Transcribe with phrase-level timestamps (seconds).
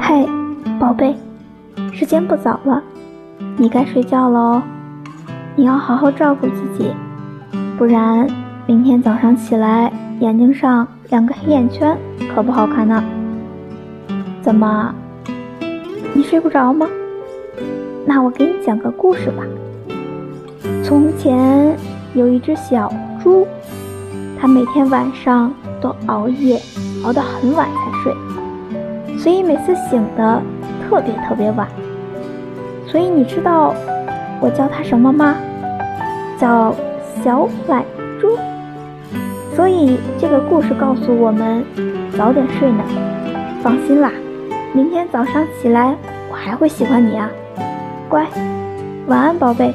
[0.00, 0.28] 嘿，
[0.78, 1.14] 宝贝，
[1.92, 2.82] 时间不早了，
[3.56, 4.62] 你该睡觉了哦。
[5.56, 6.90] 你要好好照顾自己，
[7.78, 8.26] 不然
[8.66, 11.96] 明天早上起来眼睛上两个黑眼圈
[12.34, 13.02] 可不好看呢。
[14.42, 14.94] 怎么，
[16.14, 16.86] 你睡不着吗？
[18.04, 19.42] 那我给你讲个故事吧。
[20.84, 21.76] 从前
[22.14, 23.46] 有一只小猪，
[24.38, 26.60] 它每天晚上都熬夜，
[27.04, 28.14] 熬得很晚才睡。
[29.18, 30.42] 所以每次醒的
[30.82, 31.66] 特别特别晚，
[32.86, 33.74] 所以你知道
[34.40, 35.34] 我叫它什么吗？
[36.38, 36.74] 叫
[37.24, 37.82] 小懒
[38.20, 38.38] 猪。
[39.54, 41.64] 所以这个故事告诉我们，
[42.16, 42.84] 早点睡呢。
[43.62, 44.12] 放心啦，
[44.72, 45.96] 明天早上起来
[46.30, 47.28] 我还会喜欢你啊。
[48.08, 48.26] 乖，
[49.06, 49.74] 晚安，宝贝。